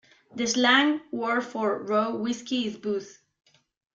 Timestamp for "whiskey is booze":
2.15-3.19